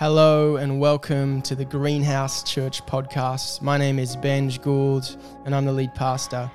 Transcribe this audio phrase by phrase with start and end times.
[0.00, 3.60] Hello and welcome to the Greenhouse Church podcast.
[3.60, 6.50] My name is Benj Gould and I'm the lead pastor.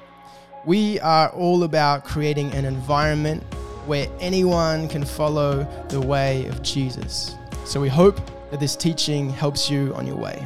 [0.65, 3.44] We are all about creating an environment
[3.86, 7.35] where anyone can follow the way of Jesus.
[7.65, 8.19] So we hope
[8.49, 10.43] that this teaching helps you on your way.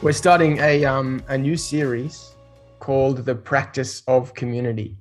[0.00, 2.36] We're starting a, um, a new series
[2.78, 4.96] called The Practice of Community.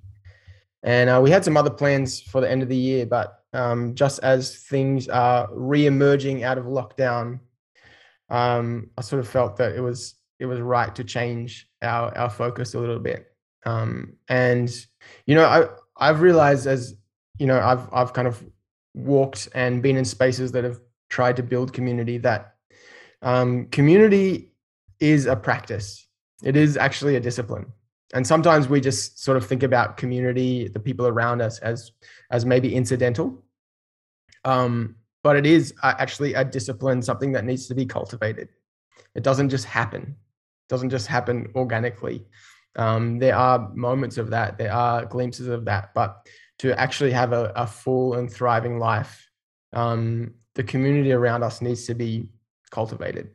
[0.84, 3.96] And uh, we had some other plans for the end of the year, but um,
[3.96, 7.40] just as things are re-emerging out of lockdown,
[8.30, 12.30] um, I sort of felt that it was it was right to change our our
[12.30, 13.28] focus a little bit.
[13.66, 14.70] Um, and
[15.26, 16.96] you know, I I've realized as
[17.38, 18.44] you know, I've I've kind of
[18.94, 22.56] walked and been in spaces that have tried to build community that
[23.22, 24.52] um, community
[25.00, 26.08] is a practice.
[26.44, 27.72] It is actually a discipline
[28.14, 31.92] and sometimes we just sort of think about community the people around us as
[32.32, 33.44] as maybe incidental.
[34.46, 38.50] Um, but it is actually a discipline something that needs to be cultivated.
[39.16, 40.02] It doesn't just happen.
[40.04, 42.26] It doesn't just happen organically.
[42.76, 44.58] Um, there are moments of that.
[44.58, 45.94] There are glimpses of that.
[45.94, 46.28] But
[46.60, 49.30] to actually have a, a full and thriving life
[49.74, 52.30] um, the community around us needs to be
[52.70, 53.32] cultivated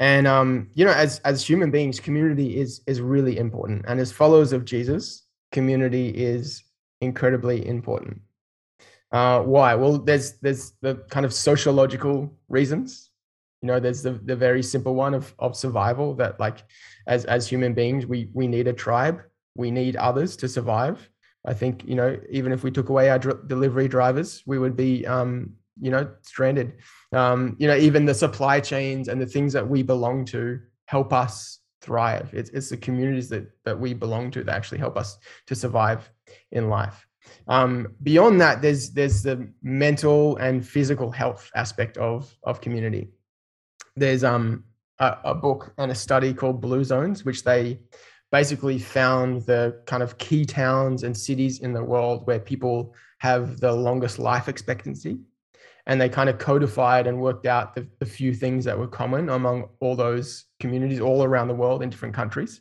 [0.00, 3.84] and um, you know, as as human beings, community is is really important.
[3.86, 6.64] And as followers of Jesus, community is
[7.00, 8.20] incredibly important.
[9.12, 9.74] Uh, why?
[9.76, 13.10] Well, there's there's the kind of sociological reasons.
[13.62, 16.64] You know, there's the, the very simple one of of survival that like
[17.06, 19.22] as as human beings, we we need a tribe.
[19.54, 21.08] We need others to survive.
[21.46, 24.76] I think you know, even if we took away our dr- delivery drivers, we would
[24.76, 26.74] be um, you know stranded.
[27.12, 31.12] Um, you know even the supply chains and the things that we belong to help
[31.12, 32.30] us thrive.
[32.32, 36.10] It's, it's the communities that that we belong to that actually help us to survive
[36.52, 37.06] in life.
[37.48, 43.08] Um, beyond that there's there's the mental and physical health aspect of of community.
[43.96, 44.64] There's um
[44.98, 47.80] a, a book and a study called blue zones which they
[48.30, 53.60] basically found the kind of key towns and cities in the world where people have
[53.60, 55.18] the longest life expectancy
[55.86, 59.28] and they kind of codified and worked out the, the few things that were common
[59.28, 62.60] among all those communities all around the world in different countries.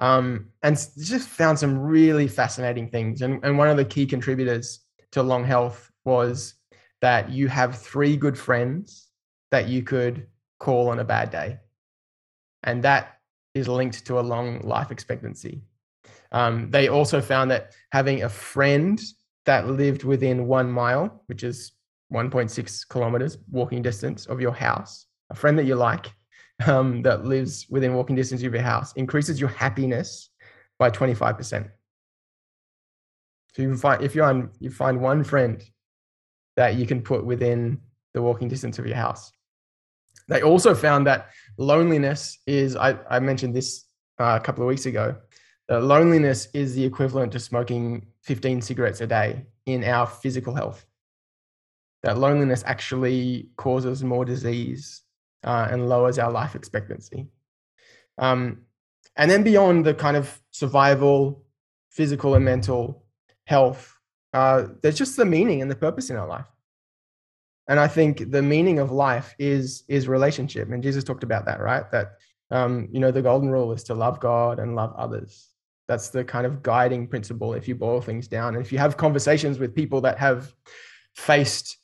[0.00, 3.22] Um, and just found some really fascinating things.
[3.22, 4.80] And, and one of the key contributors
[5.12, 6.54] to long health was
[7.02, 9.08] that you have three good friends
[9.50, 10.26] that you could
[10.58, 11.58] call on a bad day.
[12.62, 13.18] And that
[13.54, 15.62] is linked to a long life expectancy.
[16.32, 19.00] Um, they also found that having a friend
[19.46, 21.72] that lived within one mile, which is
[22.12, 26.12] 1.6 kilometers walking distance of your house, a friend that you like
[26.66, 30.30] um, that lives within walking distance of your house increases your happiness
[30.78, 31.70] by 25%.
[33.54, 35.62] So you can find if you find you find one friend
[36.56, 37.80] that you can put within
[38.14, 39.32] the walking distance of your house.
[40.28, 43.86] They also found that loneliness is I, I mentioned this
[44.20, 45.16] uh, a couple of weeks ago.
[45.68, 50.84] That loneliness is the equivalent to smoking 15 cigarettes a day in our physical health
[52.02, 55.02] that loneliness actually causes more disease
[55.44, 57.26] uh, and lowers our life expectancy.
[58.18, 58.62] Um,
[59.16, 61.44] and then beyond the kind of survival,
[61.90, 63.04] physical and mental
[63.44, 63.96] health,
[64.32, 66.46] uh, there's just the meaning and the purpose in our life.
[67.68, 70.70] And I think the meaning of life is is relationship.
[70.70, 71.88] And Jesus talked about that, right?
[71.92, 72.12] That
[72.50, 75.48] um, you know the golden rule is to love God and love others.
[75.86, 78.54] That's the kind of guiding principle if you boil things down.
[78.54, 80.52] And if you have conversations with people that have
[81.16, 81.76] faced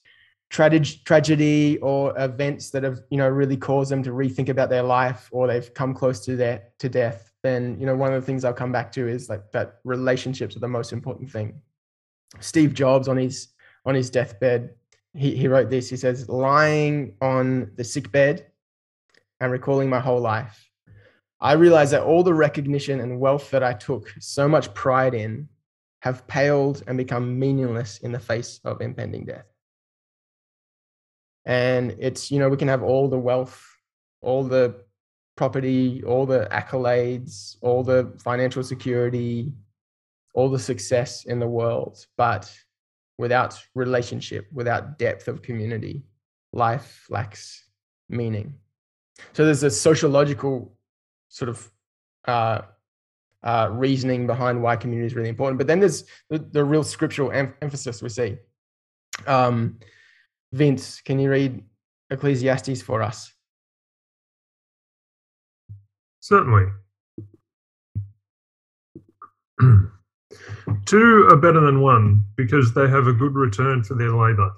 [0.49, 5.29] tragedy, or events that have you know really caused them to rethink about their life
[5.33, 8.45] or they've come close to their to death then you know one of the things
[8.45, 11.61] i'll come back to is like that relationships are the most important thing.
[12.41, 13.49] Steve jobs on his
[13.85, 14.75] on his deathbed
[15.17, 15.89] he, he wrote this.
[15.89, 18.47] He says lying on the sick bed
[19.41, 20.71] and recalling my whole life.
[21.41, 25.49] I realized that all the recognition and wealth that i took so much pride in
[26.01, 29.47] have paled and become meaningless in the face of impending death
[31.47, 33.63] and it's you know we can have all the wealth
[34.21, 34.75] all the
[35.37, 39.53] property all the accolades all the financial security
[40.35, 42.53] all the success in the world but
[43.19, 46.03] without relationship without depth of community
[46.53, 47.67] life lacks
[48.09, 48.55] meaning.
[49.33, 50.77] So there's a sociological
[51.29, 51.71] sort of
[52.27, 52.63] uh,
[53.43, 57.31] uh, reasoning behind why community is really important but then there's the, the real scriptural
[57.31, 58.37] em- emphasis we see.
[59.27, 59.79] Um,
[60.53, 61.63] Vince, can you read
[62.11, 63.33] Ecclesiastes for us?
[66.21, 66.67] Certainly.
[70.87, 74.53] Two are better than one because they have a good return for their labour.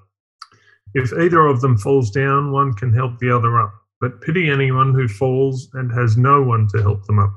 [0.94, 3.72] If either of them falls down, one can help the other up.
[4.00, 7.32] But pity anyone who falls and has no one to help them up.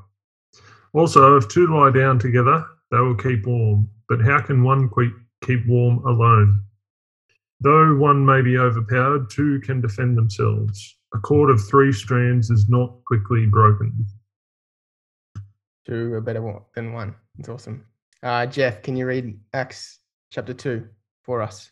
[0.93, 3.89] Also, if two lie down together, they will keep warm.
[4.07, 4.89] But how can one
[5.43, 6.61] keep warm alone?
[7.63, 10.97] Though one may be overpowered, two can defend themselves.
[11.13, 14.05] A cord of three strands is not quickly broken.
[15.85, 16.41] Two are better
[16.75, 17.13] than one.
[17.37, 17.85] It's awesome.
[18.23, 19.99] Uh, Jeff, can you read Acts
[20.31, 20.87] chapter 2
[21.23, 21.69] for us?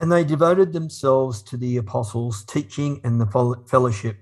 [0.00, 4.18] And they devoted themselves to the apostles' teaching and the fellowship,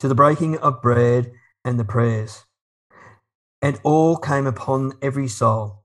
[0.00, 1.30] to the breaking of bread
[1.64, 2.44] and the prayers.
[3.62, 5.84] And awe came upon every soul,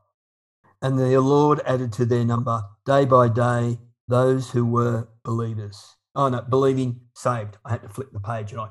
[0.81, 5.95] And the Lord added to their number day by day those who were believers.
[6.15, 7.57] Oh no, believing saved.
[7.63, 8.61] I had to flip the page and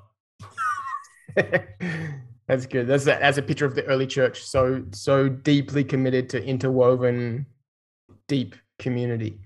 [1.36, 2.16] I.
[2.48, 2.86] that's good.
[2.88, 4.42] That's a, that's a picture of the early church.
[4.42, 7.46] So so deeply committed to interwoven,
[8.28, 9.38] deep community.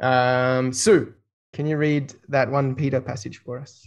[0.00, 1.14] Um, Sue,
[1.52, 3.84] can you read that one Peter passage for us?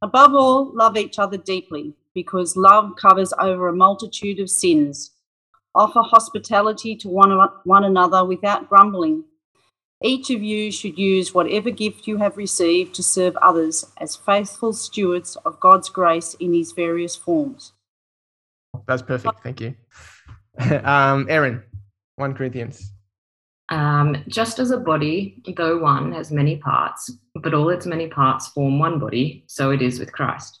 [0.00, 5.10] Above all, love each other deeply, because love covers over a multitude of sins.
[5.74, 9.24] Offer hospitality to one, one another without grumbling.
[10.02, 14.72] Each of you should use whatever gift you have received to serve others as faithful
[14.72, 17.72] stewards of God's grace in his various forms.
[18.86, 19.42] That's perfect.
[19.42, 19.74] Thank you.
[20.84, 21.62] um, Erin,
[22.16, 22.92] 1 Corinthians.
[23.70, 28.48] Um, just as a body, though one, has many parts, but all its many parts
[28.48, 30.60] form one body, so it is with Christ.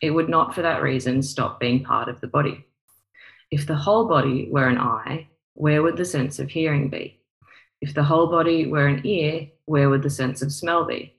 [0.00, 2.64] it would not for that reason stop being part of the body.
[3.50, 7.20] If the whole body were an eye, where would the sense of hearing be?
[7.80, 11.16] If the whole body were an ear, where would the sense of smell be?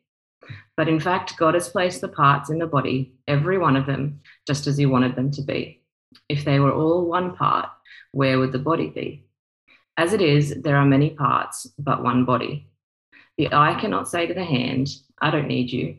[0.75, 4.21] But in fact, God has placed the parts in the body, every one of them,
[4.45, 5.81] just as He wanted them to be.
[6.29, 7.69] If they were all one part,
[8.11, 9.25] where would the body be?
[9.97, 12.69] As it is, there are many parts, but one body.
[13.37, 14.89] The eye cannot say to the hand,
[15.21, 15.97] I don't need you.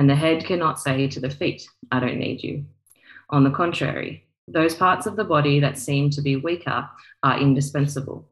[0.00, 2.64] And the head cannot say to the feet, I don't need you.
[3.28, 6.88] On the contrary, those parts of the body that seem to be weaker
[7.22, 8.26] are indispensable.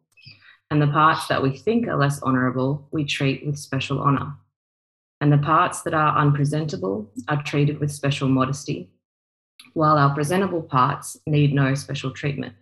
[0.70, 4.32] And the parts that we think are less honourable, we treat with special honour.
[5.20, 8.88] And the parts that are unpresentable are treated with special modesty,
[9.75, 12.55] while our presentable parts need no special treatment.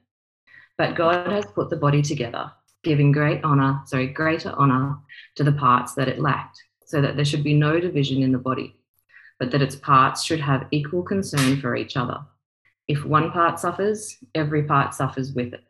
[0.78, 2.50] But God has put the body together
[2.82, 4.96] giving great honor, sorry, greater honor
[5.36, 8.38] to the parts that it lacked, so that there should be no division in the
[8.38, 8.76] body,
[9.38, 12.20] but that its parts should have equal concern for each other.
[12.88, 15.64] If one part suffers, every part suffers with it.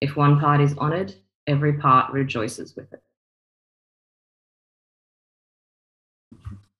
[0.00, 1.14] If one part is honored,
[1.46, 3.02] every part rejoices with it.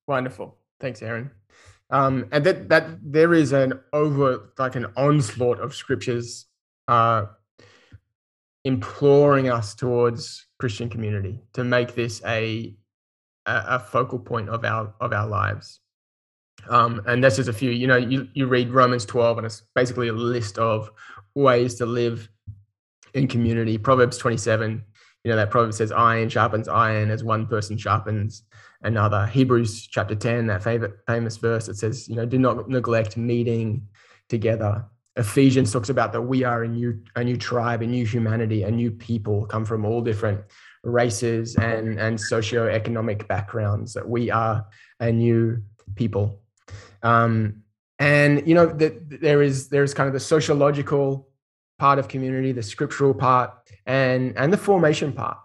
[0.07, 0.57] Wonderful.
[0.81, 1.31] Thanks, Aaron.
[1.91, 6.47] Um, and that that there is an over like an onslaught of scriptures
[6.89, 7.27] uh,
[8.65, 12.77] imploring us towards Christian community to make this a
[13.47, 15.81] a, focal point of our of our lives.
[16.69, 17.71] Um, and that's just a few.
[17.71, 20.91] You know, you you read Romans twelve, and it's basically a list of
[21.35, 22.29] ways to live
[23.15, 23.79] in community.
[23.79, 24.85] Proverbs twenty seven.
[25.25, 28.43] You know that proverb says, "Iron sharpens iron as one person sharpens
[28.83, 33.17] another." Hebrews chapter ten, that favorite famous verse that says, "You know, do not neglect
[33.17, 33.87] meeting
[34.29, 34.87] together."
[35.17, 38.71] Ephesians talks about that we are a new a new tribe, a new humanity, a
[38.71, 40.41] new people, come from all different
[40.85, 43.93] races and and socioeconomic backgrounds.
[43.93, 44.65] That we are
[45.01, 45.63] a new
[45.97, 46.41] people,
[47.03, 47.63] um,
[47.99, 51.29] and you know that there is there is kind of the sociological
[51.79, 53.51] part of community, the scriptural part,
[53.87, 55.39] and and the formation part.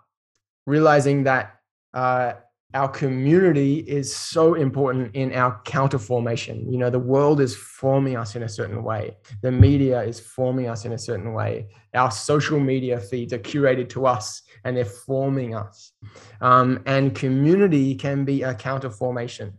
[0.66, 1.60] Realizing that
[1.94, 2.34] uh,
[2.76, 6.70] our community is so important in our counter formation.
[6.70, 9.16] You know, the world is forming us in a certain way.
[9.42, 11.68] The media is forming us in a certain way.
[11.94, 15.94] Our social media feeds are curated to us and they're forming us.
[16.42, 19.54] Um, and community can be a counter formation.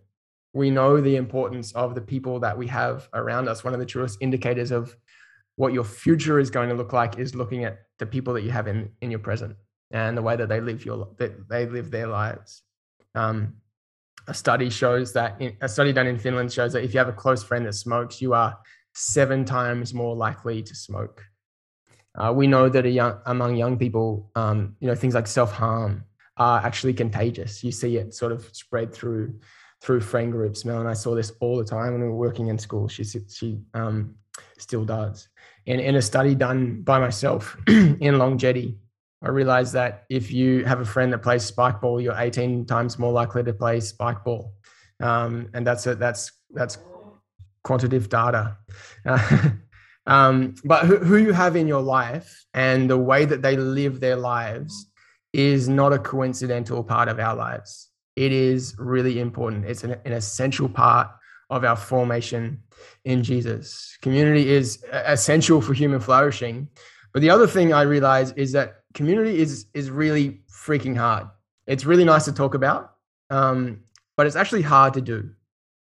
[0.56, 3.62] We know the importance of the people that we have around us.
[3.62, 4.96] One of the truest indicators of
[5.56, 8.50] what your future is going to look like is looking at the people that you
[8.50, 9.54] have in, in your present
[9.90, 12.62] and the way that they live your that they live their lives.
[13.14, 13.56] Um,
[14.28, 17.08] a study shows that in, a study done in Finland shows that if you have
[17.08, 18.58] a close friend that smokes, you are
[18.94, 21.22] seven times more likely to smoke.
[22.14, 26.02] Uh, we know that young, among young people, um, you know, things like self harm
[26.38, 27.62] are actually contagious.
[27.62, 29.38] You see it sort of spread through
[29.80, 30.64] through friend groups.
[30.64, 32.88] Mel and I saw this all the time when we were working in school.
[32.88, 34.16] She she um,
[34.58, 35.28] still does.
[35.66, 38.78] And in a study done by myself in Long Jetty,
[39.22, 42.98] I realized that if you have a friend that plays spike ball, you're 18 times
[42.98, 44.52] more likely to play spike ball.
[45.00, 45.98] Um, and that's it.
[45.98, 46.78] That's that's
[47.62, 48.56] quantitative data.
[50.06, 54.00] Um, but who, who you have in your life and the way that they live
[54.00, 54.86] their lives
[55.32, 57.88] is not a coincidental part of our lives.
[58.16, 59.66] It is really important.
[59.66, 61.08] It's an, an essential part
[61.50, 62.60] of our formation
[63.04, 63.96] in Jesus.
[64.02, 66.68] Community is essential for human flourishing.
[67.12, 71.28] But the other thing I realize is that community is is really freaking hard.
[71.66, 72.92] It's really nice to talk about,
[73.30, 73.80] um,
[74.16, 75.30] but it's actually hard to do.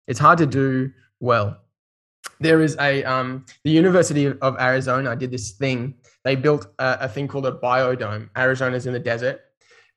[0.09, 1.59] It's hard to do well.
[2.41, 5.95] There is a um, the University of Arizona did this thing.
[6.25, 8.29] They built a, a thing called a biodome.
[8.37, 9.41] Arizona's in the desert,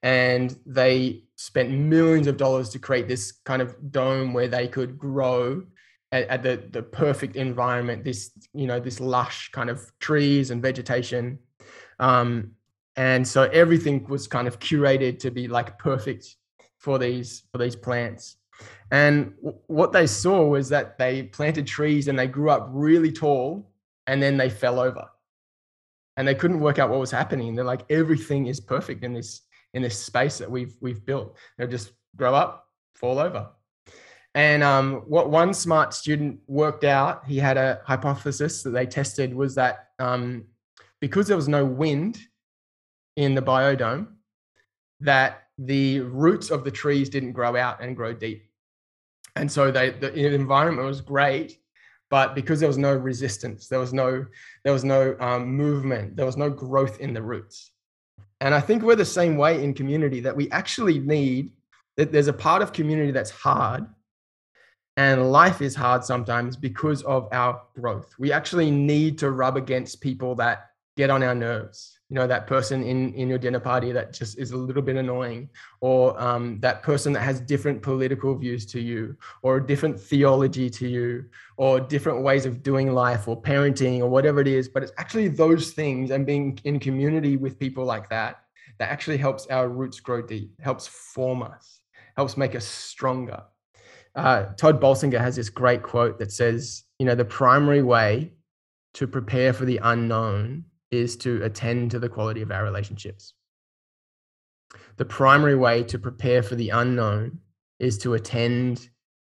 [0.04, 4.98] and they spent millions of dollars to create this kind of dome where they could
[4.98, 5.64] grow
[6.12, 8.04] at, at, the the perfect environment.
[8.04, 11.40] This you know this lush kind of trees and vegetation.
[12.00, 12.52] Um,
[12.96, 16.36] and so everything was kind of curated to be like perfect
[16.78, 18.38] for these for these plants
[18.92, 23.12] and w- what they saw was that they planted trees and they grew up really
[23.12, 23.72] tall
[24.08, 25.06] and then they fell over
[26.18, 29.42] and they couldn't work out what was happening they're like everything is perfect in this
[29.76, 33.50] in this space that we've we've built they'll just grow up fall over
[34.34, 39.34] and um, what one smart student worked out he had a hypothesis that they tested
[39.34, 40.46] was that um,
[41.00, 42.18] because there was no wind
[43.16, 44.08] in the biodome
[45.00, 48.50] that the roots of the trees didn't grow out and grow deep.
[49.36, 51.60] And so they, the environment was great,
[52.10, 54.26] but because there was no resistance, there was no,
[54.64, 57.72] there was no um, movement, there was no growth in the roots.
[58.42, 61.52] And I think we're the same way in community that we actually need
[61.98, 63.88] that there's a part of community that's hard
[64.98, 68.14] and life is hard sometimes because of our growth.
[68.18, 72.46] We actually need to rub against people that get on our nerves you know that
[72.46, 75.50] person in in your dinner party that just is a little bit annoying
[75.82, 80.70] or um, that person that has different political views to you or a different theology
[80.70, 81.26] to you
[81.58, 85.28] or different ways of doing life or parenting or whatever it is but it's actually
[85.28, 88.42] those things and being in community with people like that
[88.78, 91.82] that actually helps our roots grow deep helps form us
[92.16, 93.44] helps make us stronger.
[94.16, 98.32] Uh, Tod Bolsinger has this great quote that says you know the primary way
[98.94, 100.64] to prepare for the unknown
[100.96, 103.34] is to attend to the quality of our relationships.
[104.98, 107.40] The primary way to prepare for the unknown
[107.80, 108.90] is to attend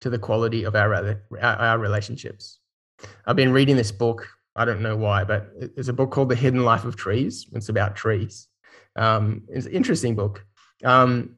[0.02, 2.60] to the quality of our, our relationships.
[3.26, 4.28] I've been reading this book.
[4.56, 7.48] I don't know why, but it's a book called The Hidden Life of Trees.
[7.54, 8.48] It's about trees.
[8.96, 10.46] Um, it's an interesting book.
[10.84, 11.36] Um,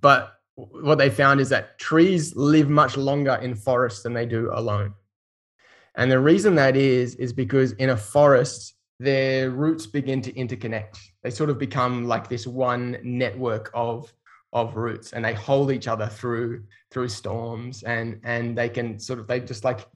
[0.00, 4.50] but what they found is that trees live much longer in forests than they do
[4.52, 4.94] alone.
[5.94, 10.98] And the reason that is, is because in a forest, their roots begin to interconnect.
[11.22, 14.12] They sort of become like this one network of
[14.52, 19.18] of roots, and they hold each other through through storms, and and they can sort
[19.18, 19.86] of they just like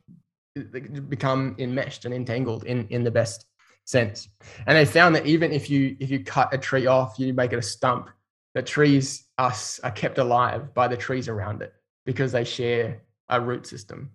[1.09, 3.47] become enmeshed and entangled in in the best
[3.85, 4.29] sense.
[4.67, 7.53] And they found that even if you if you cut a tree off, you make
[7.53, 8.11] it a stump,
[8.55, 11.73] the trees us are kept alive by the trees around it
[12.05, 14.11] because they share a root system.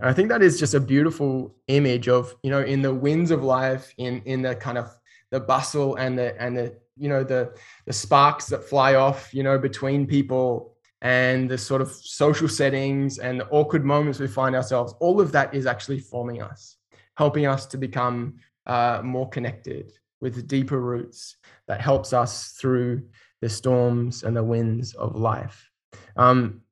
[0.00, 3.30] And I think that is just a beautiful image of, you know, in the winds
[3.30, 4.90] of life, in in the kind of
[5.30, 7.54] the bustle and the and the you know the
[7.86, 13.18] the sparks that fly off, you know, between people and the sort of social settings
[13.18, 14.94] and the awkward moments we find ourselves.
[15.00, 16.76] All of that is actually forming us,
[17.16, 21.36] helping us to become uh, more connected with deeper roots
[21.68, 23.02] that helps us through
[23.42, 25.70] the storms and the winds of life.
[26.16, 26.62] Um,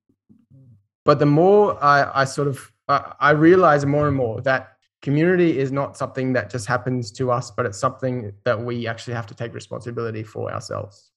[1.05, 2.72] but the more I, I sort of
[3.21, 7.51] I realize more and more that community is not something that just happens to us,
[7.51, 11.11] but it's something that we actually have to take responsibility for ourselves.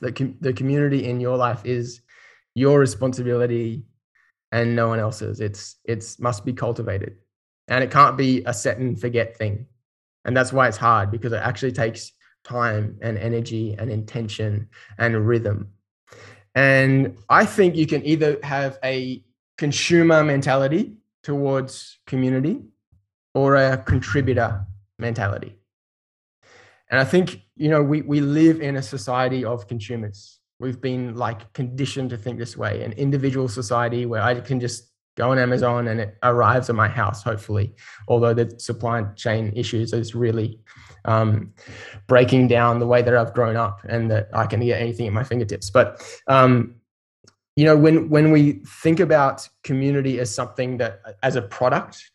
[0.00, 2.00] The, com- the community in your life is
[2.54, 3.84] your responsibility
[4.52, 5.40] and no one else's.
[5.40, 7.16] It's it's must be cultivated.
[7.68, 9.66] And it can't be a set and forget thing.
[10.24, 12.12] And that's why it's hard because it actually takes
[12.44, 14.68] time and energy and intention
[14.98, 15.68] and rhythm.
[16.54, 19.24] And I think you can either have a
[19.62, 20.92] consumer mentality
[21.22, 22.56] towards community
[23.32, 24.66] or a contributor
[24.98, 25.54] mentality.
[26.90, 30.40] And I think, you know, we, we live in a society of consumers.
[30.58, 34.90] We've been like conditioned to think this way, an individual society where I can just
[35.16, 37.76] go on Amazon and it arrives at my house, hopefully.
[38.08, 40.58] Although the supply chain issues is really
[41.04, 41.52] um,
[42.08, 45.12] breaking down the way that I've grown up and that I can get anything at
[45.12, 45.70] my fingertips.
[45.70, 46.81] But um,
[47.56, 52.10] you know, when when we think about community as something that as a product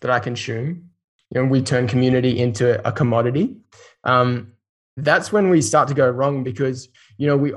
[0.00, 0.90] that I consume,
[1.30, 3.56] you know, we turn community into a commodity.
[4.04, 4.52] Um,
[4.96, 7.52] that's when we start to go wrong because you know we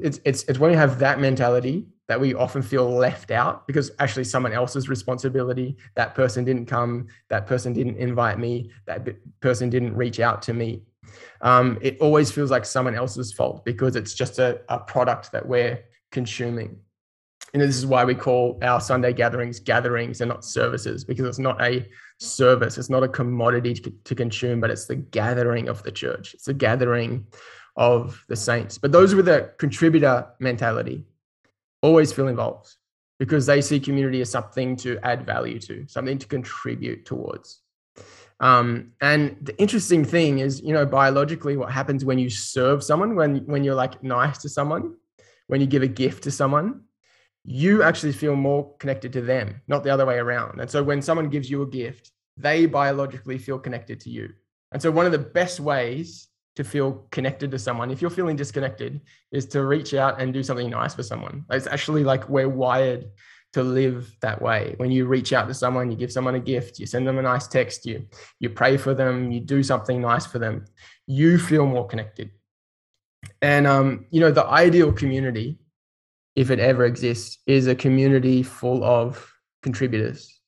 [0.00, 3.90] it's it's it's when we have that mentality that we often feel left out because
[3.98, 9.04] actually someone else's responsibility that person didn't come that person didn't invite me that
[9.40, 10.82] person didn't reach out to me
[11.40, 15.46] um, it always feels like someone else's fault because it's just a, a product that
[15.46, 16.78] we're consuming.
[17.52, 21.38] And this is why we call our sunday gatherings gatherings and not services because it's
[21.38, 21.86] not a
[22.18, 26.34] service it's not a commodity to, to consume but it's the gathering of the church.
[26.34, 27.26] It's the gathering
[27.76, 28.78] of the saints.
[28.78, 31.04] But those with a contributor mentality
[31.82, 32.74] always feel involved
[33.18, 37.60] because they see community as something to add value to, something to contribute towards.
[38.40, 43.14] Um, and the interesting thing is, you know, biologically, what happens when you serve someone,
[43.14, 44.94] when when you're like nice to someone,
[45.46, 46.82] when you give a gift to someone,
[47.44, 50.60] you actually feel more connected to them, not the other way around.
[50.60, 54.32] And so when someone gives you a gift, they biologically feel connected to you.
[54.72, 58.36] And so one of the best ways to feel connected to someone, if you're feeling
[58.36, 59.00] disconnected,
[59.30, 61.44] is to reach out and do something nice for someone.
[61.50, 63.06] It's actually like we're wired
[63.52, 64.74] to live that way.
[64.78, 67.22] When you reach out to someone, you give someone a gift, you send them a
[67.22, 68.06] nice text, you
[68.40, 70.64] you pray for them, you do something nice for them,
[71.06, 72.30] you feel more connected.
[73.46, 75.60] And um, you know, the ideal community,
[76.34, 79.32] if it ever exists, is a community full of
[79.62, 80.40] contributors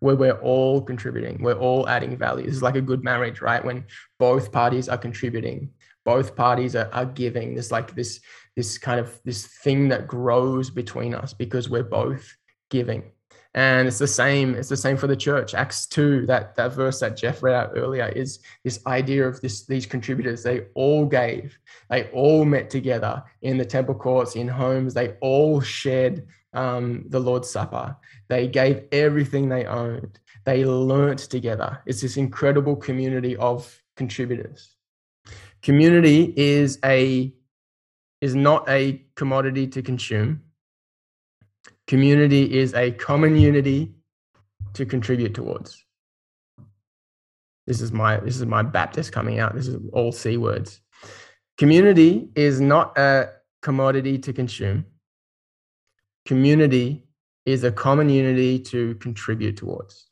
[0.00, 2.46] where we're all contributing, we're all adding value.
[2.46, 3.64] Is like a good marriage, right?
[3.64, 3.86] When
[4.18, 5.70] both parties are contributing,
[6.04, 7.54] both parties are, are giving.
[7.54, 8.20] There's like this
[8.54, 12.36] this kind of this thing that grows between us because we're both
[12.68, 13.12] giving.
[13.54, 15.54] And it's the same, it's the same for the church.
[15.54, 19.66] Acts 2, that, that verse that Jeff read out earlier is this idea of this,
[19.66, 20.42] these contributors.
[20.42, 21.58] They all gave,
[21.90, 27.20] they all met together in the temple courts, in homes, they all shared um, the
[27.20, 27.96] Lord's Supper.
[28.28, 30.18] They gave everything they owned.
[30.44, 31.82] They learnt together.
[31.86, 34.74] It's this incredible community of contributors.
[35.62, 37.32] Community is a
[38.20, 40.42] is not a commodity to consume.
[41.86, 43.92] Community is a common unity
[44.74, 45.84] to contribute towards.
[47.66, 49.54] This is my this is my Baptist coming out.
[49.54, 50.80] This is all C words.
[51.58, 54.84] Community is not a commodity to consume
[56.24, 57.04] community
[57.46, 60.08] is a common unity to contribute towards.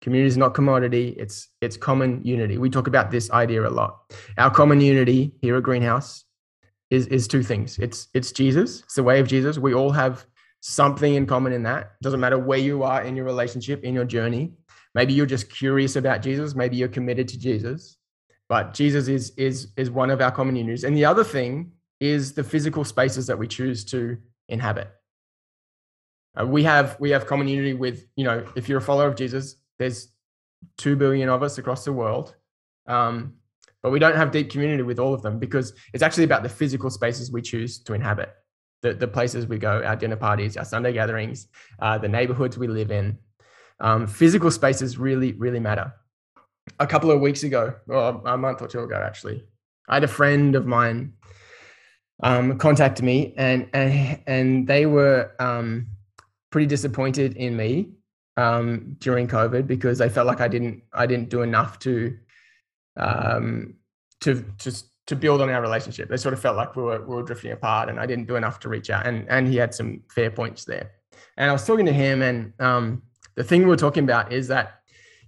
[0.00, 2.58] Community is not commodity, it's, it's common unity.
[2.58, 4.12] We talk about this idea a lot.
[4.36, 6.24] Our common unity here at Greenhouse
[6.92, 9.58] is, is two things it's, it's Jesus, it's the way of Jesus.
[9.58, 10.26] We all have
[10.60, 12.00] something in common in that.
[12.02, 14.52] Doesn't matter where you are in your relationship, in your journey.
[14.94, 17.96] Maybe you're just curious about Jesus, maybe you're committed to Jesus.
[18.48, 20.84] But Jesus is, is, is one of our common unions.
[20.84, 24.90] And the other thing is the physical spaces that we choose to inhabit.
[26.38, 29.16] Uh, we have we have common unity with you know if you're a follower of
[29.16, 30.08] Jesus, there's
[30.78, 32.34] two billion of us across the world,
[32.86, 33.34] um,
[33.82, 36.48] but we don't have deep community with all of them because it's actually about the
[36.48, 38.32] physical spaces we choose to inhabit,
[38.82, 41.48] the the places we go, our dinner parties, our Sunday gatherings,
[41.80, 43.18] uh, the neighborhoods we live in.
[43.80, 45.92] Um, physical spaces really really matter.
[46.78, 49.44] A couple of weeks ago, or a month or two ago, actually,
[49.88, 51.14] I had a friend of mine
[52.22, 55.88] um, contacted me and and and they were um,
[56.50, 57.90] pretty disappointed in me
[58.36, 62.16] um, during COVID because they felt like I didn't I didn't do enough to
[62.96, 63.74] um,
[64.20, 64.72] to to
[65.06, 66.08] to build on our relationship.
[66.08, 68.36] They sort of felt like we were we were drifting apart, and I didn't do
[68.36, 69.06] enough to reach out.
[69.06, 70.92] And and he had some fair points there.
[71.36, 73.02] And I was talking to him, and um,
[73.34, 74.80] the thing we were talking about is that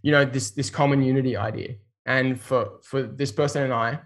[0.03, 1.75] you know this this common unity idea.
[2.07, 3.99] And for for this person and I,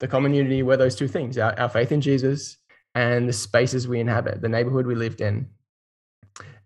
[0.00, 2.56] the common unity were those two things our, our faith in Jesus
[2.94, 5.48] and the spaces we inhabit, the neighborhood we lived in.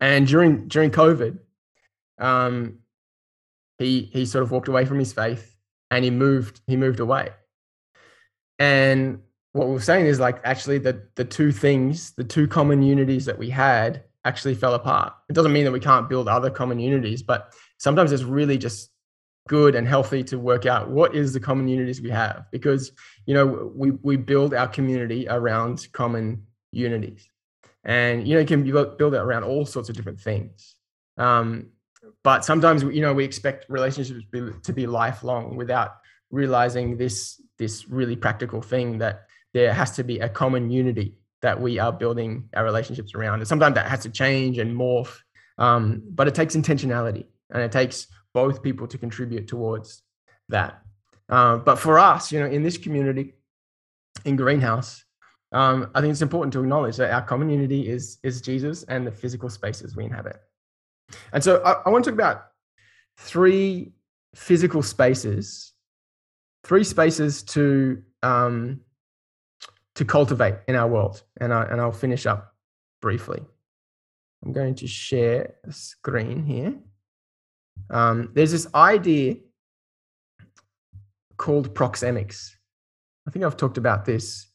[0.01, 1.39] And during during COVID,
[2.19, 2.79] um,
[3.79, 5.56] he he sort of walked away from his faith
[5.91, 7.31] and he moved he moved away.
[8.59, 9.21] And
[9.53, 13.39] what we're saying is like actually the the two things, the two common unities that
[13.39, 15.15] we had actually fell apart.
[15.29, 18.91] It doesn't mean that we can't build other common unities, but sometimes it's really just
[19.49, 22.93] good and healthy to work out what is the common unities we have because
[23.27, 27.29] you know we we build our community around common unities
[27.85, 30.75] and you know you can build it around all sorts of different things
[31.19, 31.69] um,
[32.23, 35.97] but sometimes you know we expect relationships to be, to be lifelong without
[36.31, 41.61] realizing this this really practical thing that there has to be a common unity that
[41.61, 45.19] we are building our relationships around and sometimes that has to change and morph
[45.59, 50.03] um, but it takes intentionality and it takes both people to contribute towards
[50.49, 50.83] that
[51.29, 53.35] uh, but for us you know in this community
[54.25, 55.05] in greenhouse
[55.53, 59.07] um, I think it's important to acknowledge that our common unity is is Jesus and
[59.07, 60.39] the physical spaces we inhabit.
[61.33, 62.47] And so I, I want to talk about
[63.19, 63.93] three
[64.35, 65.73] physical spaces,
[66.65, 68.81] three spaces to um,
[69.95, 72.55] to cultivate in our world, and I and I'll finish up
[73.01, 73.43] briefly.
[74.45, 76.75] I'm going to share a screen here.
[77.91, 79.37] Um, there's this idea
[81.37, 82.51] called proxemics.
[83.27, 84.47] I think I've talked about this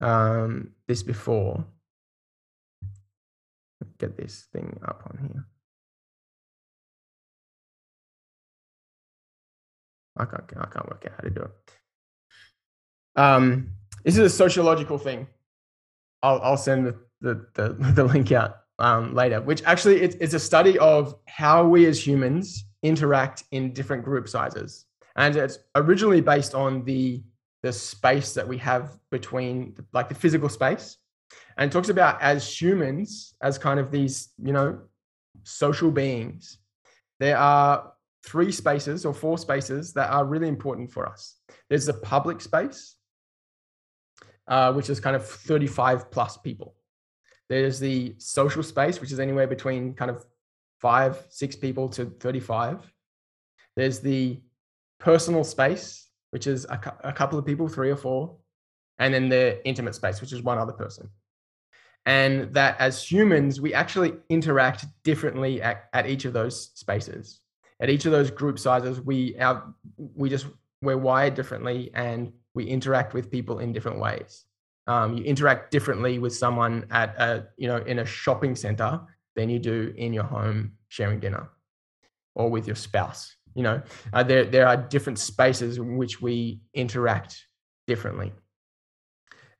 [0.00, 1.64] um, this before.
[3.98, 5.46] Get this thing up on here.
[10.20, 13.20] I can't, I can't work out how to do it.
[13.20, 13.70] Um,
[14.04, 15.26] this is a sociological thing.
[16.22, 20.34] I'll, I'll send the, the, the, the link out um, later, which actually it's, it's
[20.34, 24.86] a study of how we as humans interact in different group sizes.
[25.16, 27.22] And it's originally based on the
[27.62, 30.96] the space that we have between like the physical space
[31.58, 34.78] and talks about as humans as kind of these you know
[35.44, 36.58] social beings
[37.18, 37.92] there are
[38.24, 41.36] three spaces or four spaces that are really important for us
[41.68, 42.96] there's the public space
[44.48, 46.74] uh, which is kind of 35 plus people
[47.48, 50.24] there's the social space which is anywhere between kind of
[50.80, 52.92] five six people to 35
[53.76, 54.40] there's the
[54.98, 58.36] personal space which is a, a couple of people, three or four,
[58.98, 61.08] and then the intimate space, which is one other person.
[62.06, 67.40] And that as humans, we actually interact differently at, at each of those spaces.
[67.80, 70.46] At each of those group sizes, we our, we just
[70.82, 74.44] we're wired differently and we interact with people in different ways.
[74.86, 79.00] Um, you interact differently with someone at a you know in a shopping center
[79.36, 81.50] than you do in your home sharing dinner
[82.34, 86.60] or with your spouse you know uh, there there are different spaces in which we
[86.74, 87.46] interact
[87.86, 88.32] differently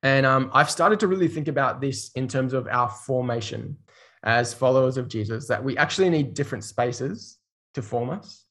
[0.03, 3.77] and um, i've started to really think about this in terms of our formation
[4.23, 7.39] as followers of jesus that we actually need different spaces
[7.75, 8.45] to form us.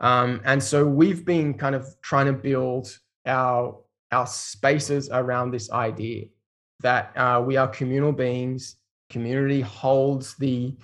[0.00, 3.78] Um, and so we've been kind of trying to build our
[4.10, 6.26] our spaces around this idea
[6.80, 8.76] that uh, we are communal beings.
[9.08, 10.74] Community holds the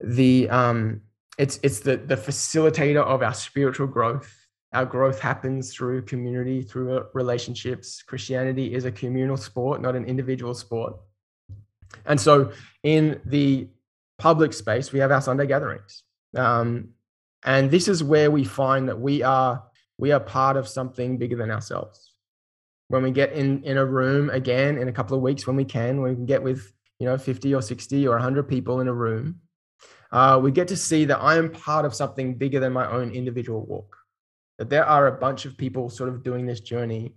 [0.00, 1.02] the um,
[1.38, 4.32] it's it's the the facilitator of our spiritual growth.
[4.72, 8.02] Our growth happens through community through relationships.
[8.02, 10.96] Christianity is a communal sport not an individual sport.
[12.06, 12.52] And so
[12.82, 13.68] in the
[14.18, 16.04] public space we have our sunday gatherings
[16.36, 16.88] um,
[17.44, 19.62] and this is where we find that we are
[19.98, 22.12] we are part of something bigger than ourselves
[22.88, 25.64] when we get in in a room again in a couple of weeks when we
[25.64, 28.88] can when we can get with you know 50 or 60 or 100 people in
[28.88, 29.40] a room
[30.14, 33.10] uh, we get to see that I am part of something bigger than my own
[33.10, 33.96] individual walk.
[34.58, 37.14] That there are a bunch of people sort of doing this journey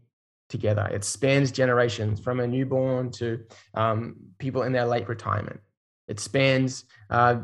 [0.50, 0.90] together.
[0.92, 3.44] It spans generations from a newborn to
[3.76, 5.60] um, people in their late retirement.
[6.08, 7.42] It spans uh,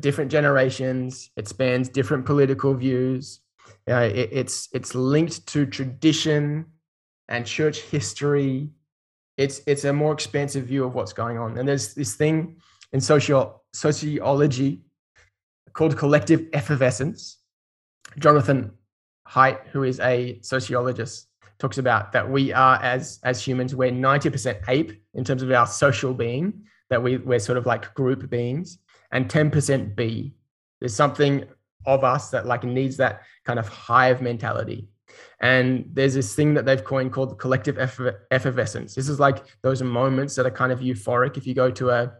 [0.00, 1.30] different generations.
[1.36, 3.40] It spans different political views.
[3.88, 6.66] Uh, it, it's it's linked to tradition
[7.28, 8.70] and church history.
[9.36, 11.58] It's it's a more expansive view of what's going on.
[11.58, 12.56] And there's this thing
[12.92, 14.82] in social sociology
[15.72, 17.38] called collective effervescence.
[18.18, 18.72] Jonathan
[19.28, 24.68] Haidt, who is a sociologist, talks about that we are as as humans, we're 90%
[24.68, 28.78] ape in terms of our social being, that we, we're sort of like group beings,
[29.10, 30.32] and 10% bee.
[30.80, 31.44] There's something
[31.86, 34.88] of us that like needs that kind of hive mentality.
[35.40, 37.78] And there's this thing that they've coined called the collective
[38.30, 38.94] effervescence.
[38.94, 41.36] This is like those moments that are kind of euphoric.
[41.36, 42.12] If you go to a,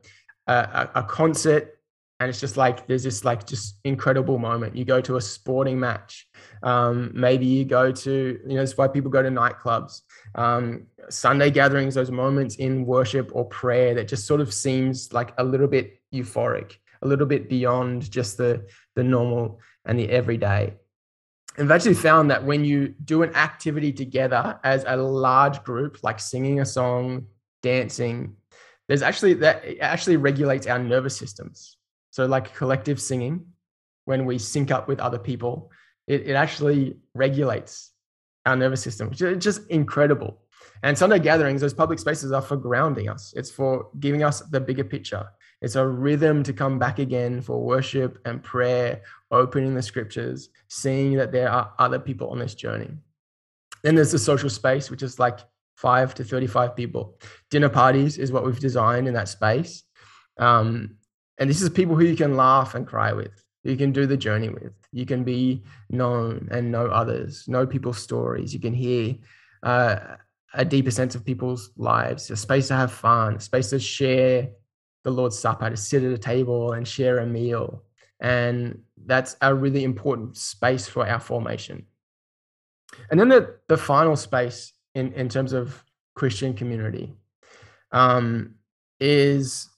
[0.47, 1.79] a, a concert
[2.21, 5.79] and it's just like there's this like just incredible moment you go to a sporting
[5.79, 6.27] match
[6.63, 10.03] um, maybe you go to you know that's why people go to nightclubs
[10.35, 15.35] um, sunday gatherings those moments in worship or prayer that just sort of seems like
[15.39, 20.75] a little bit euphoric a little bit beyond just the the normal and the everyday
[21.57, 25.99] And I've actually found that when you do an activity together as a large group,
[26.03, 27.27] like singing a song,
[27.63, 28.37] dancing,
[28.89, 31.77] there's actually that actually regulates our nervous systems.
[32.11, 33.47] So, like collective singing,
[34.05, 35.71] when we sync up with other people,
[36.07, 37.93] it, it actually regulates
[38.47, 40.41] our nervous system, which is just incredible.
[40.83, 44.61] And Sunday gatherings, those public spaces are for grounding us, it's for giving us the
[44.61, 45.27] bigger picture.
[45.63, 51.15] It's a rhythm to come back again for worship and prayer, opening the scriptures, seeing
[51.15, 52.91] that there are other people on this journey.
[53.83, 55.41] Then there's the social space, which is like
[55.77, 57.19] five to 35 people.
[57.51, 59.83] Dinner parties is what we've designed in that space.
[60.39, 60.97] Um,
[61.39, 64.17] and this is people who you can laugh and cry with, you can do the
[64.17, 64.73] journey with.
[64.93, 68.53] You can be known and know others, know people's stories.
[68.53, 69.17] You can hear
[69.63, 70.17] uh,
[70.53, 74.49] a deeper sense of people's lives, a space to have fun, a space to share
[75.03, 77.83] the Lord's Supper, to sit at a table and share a meal.
[78.21, 81.87] And that's a really important space for our formation.
[83.11, 85.83] And then the, the final space in, in terms of
[86.15, 87.13] Christian community
[87.93, 88.55] um,
[89.01, 89.69] is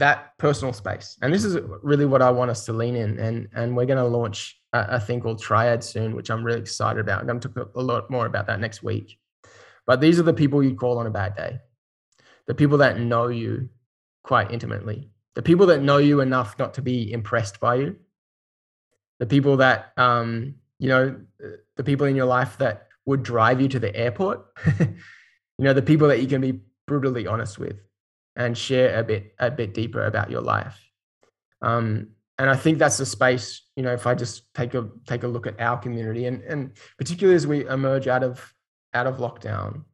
[0.00, 1.18] that personal space.
[1.20, 3.18] And this is really what I want us to lean in.
[3.18, 6.58] And, and we're going to launch a, a, thing called Triad soon, which I'm really
[6.58, 7.20] excited about.
[7.20, 9.18] I'm going to talk a lot more about that next week.
[9.86, 11.58] But these are the people you call on a bad day,
[12.46, 13.68] the people that know you
[14.22, 17.96] quite intimately, the people that know you enough not to be impressed by you,
[19.18, 21.20] the people that, um, you know,
[21.76, 24.46] the people in your life that would drive you to the airport,
[24.80, 24.94] you
[25.58, 27.76] know, the people that you can be brutally honest with
[28.36, 30.78] and share a bit a bit deeper about your life.
[31.62, 35.24] Um, and I think that's the space, you know, if I just take a take
[35.24, 38.54] a look at our community and and particularly as we emerge out of
[38.94, 39.84] out of lockdown,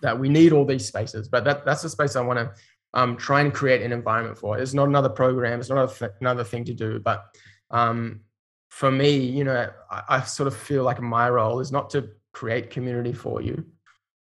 [0.00, 1.28] that we need all these spaces.
[1.28, 2.52] But that that's the space I want to
[2.94, 4.58] um, try and create an environment for.
[4.58, 5.60] It's not another program.
[5.60, 6.98] It's not th- another thing to do.
[6.98, 7.24] But
[7.70, 8.20] um,
[8.68, 12.08] for me, you know, I, I, sort of feel like my role is not to
[12.32, 13.64] create community for you.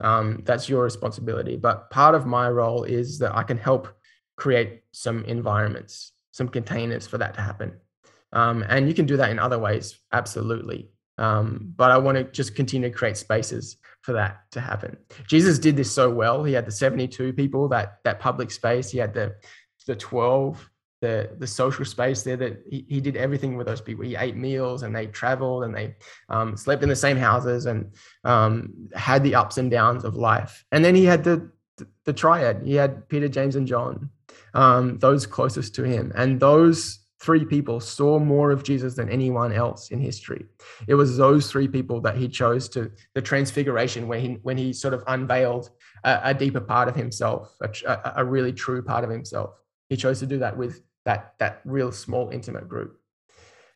[0.00, 1.56] Um, that's your responsibility.
[1.56, 3.88] But part of my role is that I can help
[4.36, 7.72] create some environments, some containers for that to happen.
[8.32, 10.90] Um, and you can do that in other ways, absolutely.
[11.16, 14.96] Um, but I want to just continue to create spaces for that to happen.
[15.26, 16.44] Jesus did this so well.
[16.44, 18.90] He had the 72 people, that that public space.
[18.90, 19.34] He had the
[19.86, 22.36] the 12, the the social space there.
[22.36, 24.04] That he, he did everything with those people.
[24.04, 25.96] He ate meals and they traveled and they
[26.28, 27.92] um, slept in the same houses and
[28.24, 30.64] um, had the ups and downs of life.
[30.72, 31.50] And then he had the
[32.04, 32.62] the, triad.
[32.64, 34.10] He had Peter, James, and John,
[34.54, 39.52] um, those closest to him, and those three people saw more of Jesus than anyone
[39.52, 40.46] else in history.
[40.86, 44.72] It was those three people that he chose to the transfiguration when he when he
[44.72, 45.70] sort of unveiled
[46.04, 49.50] a, a deeper part of himself, a, a, really true part of himself.
[49.88, 53.00] He chose to do that with that that real small intimate group.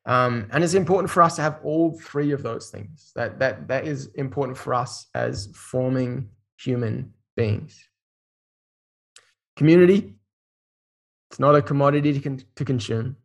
[0.05, 3.13] Um, and it's important for us to have all three of those things.
[3.17, 7.89] That that that is important for us as forming human beings.
[9.57, 10.15] Community.
[11.31, 13.17] It's not a commodity to, con- to consume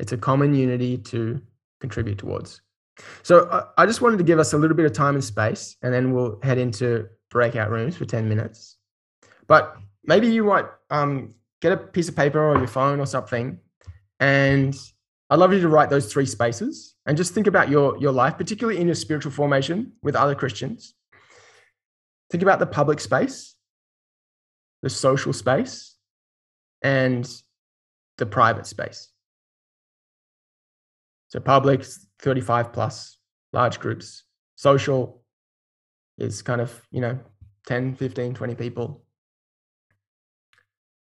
[0.00, 1.42] it's a common unity to
[1.80, 2.62] contribute towards.
[3.22, 5.76] So uh, I just wanted to give us a little bit of time and space,
[5.82, 8.76] and then we'll head into breakout rooms for 10 minutes.
[9.46, 13.58] But maybe you might um, get a piece of paper or your phone or something,
[14.18, 14.74] and
[15.30, 18.36] I'd love you to write those three spaces and just think about your, your life,
[18.36, 20.94] particularly in your spiritual formation with other Christians.
[22.30, 23.54] Think about the public space,
[24.82, 25.96] the social space,
[26.82, 27.28] and
[28.18, 29.08] the private space.
[31.28, 31.84] So public,
[32.20, 33.18] 35 plus,
[33.52, 34.24] large groups.
[34.56, 35.22] Social
[36.18, 37.18] is kind of, you know,
[37.66, 39.04] 10, 15, 20 people.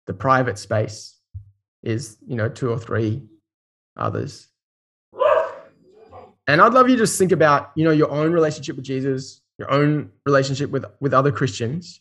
[0.08, 1.16] The private space
[1.82, 3.22] is, you know, two or three
[3.94, 4.48] others.
[6.46, 9.42] And I'd love you to just think about, you know, your own relationship with Jesus,
[9.58, 12.00] your own relationship with with other Christians,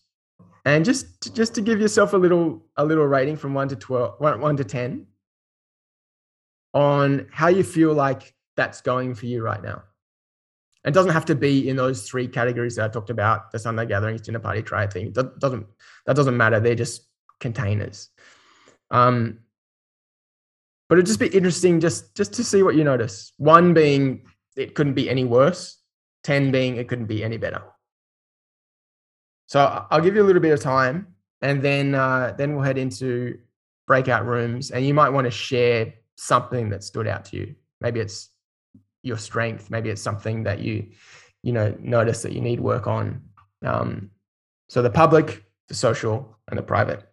[0.63, 4.22] and just just to give yourself a little a little rating from one to 12,
[4.22, 5.06] one, one to 10
[6.74, 9.84] on how you feel like that's going for you right now.
[10.86, 13.86] It doesn't have to be in those three categories that I talked about: the Sunday
[13.86, 15.12] gatherings, dinner party, triad thing.
[15.12, 15.67] That doesn't
[16.06, 16.62] that doesn't matter.
[16.62, 17.07] They're just
[17.39, 18.10] containers.
[18.91, 19.39] Um,
[20.89, 23.34] but it'd just be interesting just just to see what you notice.
[23.38, 24.23] One being
[24.56, 25.78] it couldn't be any worse.
[26.23, 27.62] Ten being it couldn't be any better.
[29.47, 31.08] So I'll give you a little bit of time,
[31.41, 33.39] and then uh, then we'll head into
[33.86, 37.56] breakout rooms, and you might want to share something that stood out to you.
[37.80, 38.30] Maybe it's
[39.04, 39.69] your strength.
[39.69, 40.88] Maybe it's something that you,
[41.43, 43.21] you know, notice that you need work on.
[43.63, 44.12] Um,
[44.67, 47.08] so the public, the social, and the private.